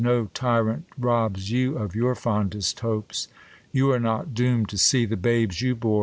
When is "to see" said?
4.69-5.05